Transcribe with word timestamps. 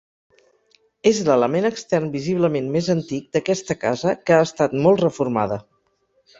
És 1.11 1.19
l'element 1.27 1.67
extern 1.69 2.09
visiblement 2.15 2.71
més 2.77 2.89
antic, 2.95 3.29
d'aquesta 3.37 3.79
casa 3.85 4.17
que 4.25 4.39
ha 4.41 4.51
estat 4.51 4.77
molt 4.87 5.07
reformada. 5.07 5.63